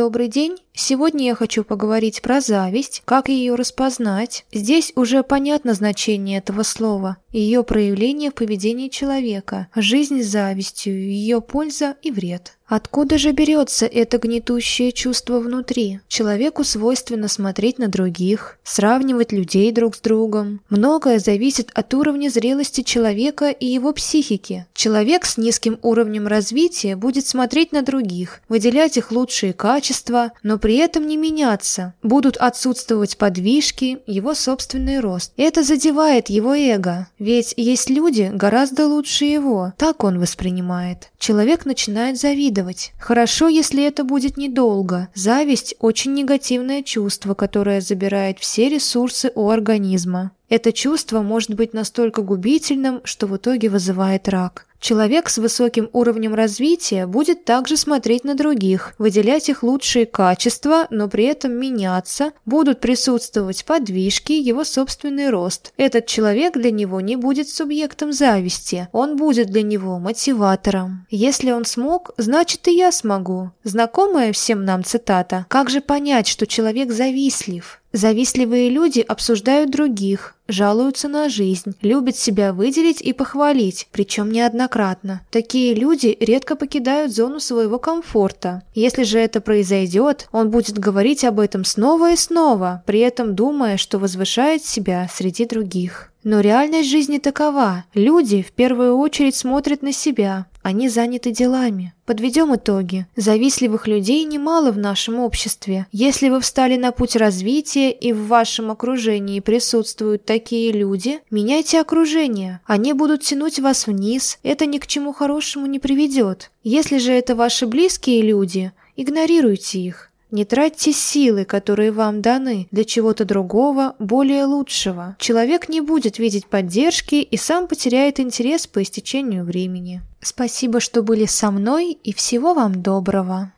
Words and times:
Добрый 0.00 0.28
день! 0.28 0.56
Сегодня 0.72 1.26
я 1.26 1.34
хочу 1.34 1.62
поговорить 1.62 2.22
про 2.22 2.40
зависть, 2.40 3.02
как 3.04 3.28
ее 3.28 3.54
распознать. 3.54 4.46
Здесь 4.50 4.94
уже 4.96 5.22
понятно 5.22 5.74
значение 5.74 6.38
этого 6.38 6.62
слова, 6.62 7.18
ее 7.32 7.62
проявление 7.64 8.30
в 8.30 8.34
поведении 8.34 8.88
человека, 8.88 9.68
жизнь 9.74 10.22
с 10.22 10.26
завистью, 10.26 10.94
ее 11.00 11.40
польза 11.40 11.96
и 12.02 12.10
вред. 12.10 12.56
Откуда 12.70 13.18
же 13.18 13.32
берется 13.32 13.84
это 13.84 14.18
гнетущее 14.18 14.92
чувство 14.92 15.40
внутри? 15.40 15.98
Человеку 16.06 16.62
свойственно 16.62 17.26
смотреть 17.26 17.80
на 17.80 17.88
других, 17.88 18.60
сравнивать 18.62 19.32
людей 19.32 19.72
друг 19.72 19.96
с 19.96 20.00
другом. 20.00 20.60
Многое 20.70 21.18
зависит 21.18 21.72
от 21.74 21.92
уровня 21.94 22.28
зрелости 22.28 22.82
человека 22.82 23.50
и 23.50 23.66
его 23.66 23.92
психики. 23.92 24.66
Человек 24.72 25.26
с 25.26 25.36
низким 25.36 25.80
уровнем 25.82 26.28
развития 26.28 26.94
будет 26.94 27.26
смотреть 27.26 27.72
на 27.72 27.82
других, 27.82 28.40
выделять 28.48 28.96
их 28.96 29.10
лучшие 29.10 29.52
качества, 29.52 30.30
но 30.44 30.56
при 30.56 30.76
этом 30.76 31.08
не 31.08 31.16
меняться. 31.16 31.94
Будут 32.04 32.36
отсутствовать 32.36 33.16
подвижки, 33.16 33.98
его 34.06 34.32
собственный 34.32 35.00
рост. 35.00 35.32
Это 35.36 35.64
задевает 35.64 36.30
его 36.30 36.54
эго, 36.54 37.08
ведь 37.20 37.54
есть 37.56 37.90
люди 37.90 38.30
гораздо 38.32 38.88
лучше 38.88 39.26
его. 39.26 39.74
Так 39.76 40.02
он 40.02 40.18
воспринимает. 40.18 41.10
Человек 41.18 41.66
начинает 41.66 42.18
завидовать. 42.18 42.92
Хорошо, 42.98 43.46
если 43.46 43.84
это 43.84 44.02
будет 44.02 44.36
недолго. 44.36 45.08
Зависть– 45.14 45.76
очень 45.78 46.14
негативное 46.14 46.82
чувство, 46.82 47.34
которое 47.34 47.80
забирает 47.80 48.40
все 48.40 48.68
ресурсы 48.68 49.30
у 49.34 49.50
организма. 49.50 50.32
Это 50.48 50.72
чувство 50.72 51.22
может 51.22 51.54
быть 51.54 51.74
настолько 51.74 52.22
губительным, 52.22 53.02
что 53.04 53.28
в 53.28 53.36
итоге 53.36 53.68
вызывает 53.68 54.28
рак. 54.28 54.66
Человек 54.80 55.28
с 55.28 55.36
высоким 55.36 55.90
уровнем 55.92 56.34
развития 56.34 57.06
будет 57.06 57.44
также 57.44 57.76
смотреть 57.76 58.24
на 58.24 58.34
других, 58.34 58.94
выделять 58.98 59.50
их 59.50 59.62
лучшие 59.62 60.06
качества, 60.06 60.86
но 60.88 61.06
при 61.06 61.24
этом 61.24 61.52
меняться, 61.52 62.32
будут 62.46 62.80
присутствовать 62.80 63.64
подвижки, 63.66 64.32
его 64.32 64.64
собственный 64.64 65.28
рост. 65.28 65.74
Этот 65.76 66.06
человек 66.06 66.54
для 66.54 66.70
него 66.70 67.02
не 67.02 67.16
будет 67.16 67.50
субъектом 67.50 68.12
зависти, 68.12 68.88
он 68.92 69.16
будет 69.16 69.48
для 69.48 69.62
него 69.62 69.98
мотиватором. 69.98 71.06
Если 71.10 71.50
он 71.50 71.66
смог, 71.66 72.12
значит 72.16 72.66
и 72.66 72.74
я 72.74 72.90
смогу. 72.90 73.50
Знакомая 73.62 74.32
всем 74.32 74.64
нам 74.64 74.82
цитата 74.82 75.44
«Как 75.48 75.68
же 75.68 75.82
понять, 75.82 76.26
что 76.26 76.46
человек 76.46 76.90
завистлив?» 76.90 77.80
Завистливые 77.92 78.70
люди 78.70 79.00
обсуждают 79.00 79.70
других, 79.70 80.36
жалуются 80.46 81.08
на 81.08 81.28
жизнь, 81.28 81.74
любят 81.82 82.16
себя 82.16 82.52
выделить 82.52 83.00
и 83.00 83.12
похвалить, 83.12 83.88
причем 83.90 84.30
неоднократно. 84.30 85.22
Такие 85.30 85.74
люди 85.74 86.16
редко 86.20 86.54
покидают 86.54 87.12
зону 87.12 87.40
своего 87.40 87.78
комфорта. 87.78 88.62
Если 88.74 89.02
же 89.02 89.18
это 89.18 89.40
произойдет, 89.40 90.28
он 90.30 90.50
будет 90.50 90.78
говорить 90.78 91.24
об 91.24 91.40
этом 91.40 91.64
снова 91.64 92.12
и 92.12 92.16
снова, 92.16 92.84
при 92.86 93.00
этом 93.00 93.34
думая, 93.34 93.76
что 93.76 93.98
возвышает 93.98 94.64
себя 94.64 95.08
среди 95.12 95.44
других. 95.44 96.12
Но 96.22 96.40
реальность 96.40 96.90
жизни 96.90 97.18
такова. 97.18 97.84
Люди 97.94 98.42
в 98.42 98.52
первую 98.52 98.98
очередь 98.98 99.34
смотрят 99.34 99.82
на 99.82 99.92
себя. 99.92 100.46
Они 100.62 100.88
заняты 100.88 101.30
делами. 101.30 101.94
Подведем 102.04 102.54
итоги. 102.54 103.06
Завистливых 103.16 103.86
людей 103.86 104.24
немало 104.24 104.72
в 104.72 104.78
нашем 104.78 105.18
обществе. 105.18 105.86
Если 105.90 106.28
вы 106.28 106.40
встали 106.40 106.76
на 106.76 106.92
путь 106.92 107.16
развития 107.16 107.90
и 107.90 108.12
в 108.12 108.26
вашем 108.26 108.70
окружении 108.70 109.40
присутствуют 109.40 110.24
такие 110.24 110.72
люди, 110.72 111.20
меняйте 111.30 111.80
окружение. 111.80 112.60
Они 112.66 112.92
будут 112.92 113.22
тянуть 113.22 113.58
вас 113.58 113.86
вниз. 113.86 114.38
Это 114.42 114.66
ни 114.66 114.78
к 114.78 114.86
чему 114.86 115.12
хорошему 115.12 115.66
не 115.66 115.78
приведет. 115.78 116.50
Если 116.62 116.98
же 116.98 117.12
это 117.12 117.34
ваши 117.34 117.66
близкие 117.66 118.22
люди, 118.22 118.72
игнорируйте 118.96 119.78
их. 119.78 120.09
Не 120.30 120.44
тратьте 120.44 120.92
силы, 120.92 121.44
которые 121.44 121.90
вам 121.90 122.22
даны, 122.22 122.68
для 122.70 122.84
чего-то 122.84 123.24
другого, 123.24 123.96
более 123.98 124.44
лучшего. 124.44 125.16
Человек 125.18 125.68
не 125.68 125.80
будет 125.80 126.18
видеть 126.18 126.46
поддержки 126.46 127.16
и 127.16 127.36
сам 127.36 127.66
потеряет 127.66 128.20
интерес 128.20 128.66
по 128.66 128.82
истечению 128.82 129.44
времени. 129.44 130.02
Спасибо, 130.20 130.80
что 130.80 131.02
были 131.02 131.24
со 131.24 131.50
мной 131.50 131.92
и 131.92 132.12
всего 132.12 132.52
вам 132.52 132.82
доброго. 132.82 133.48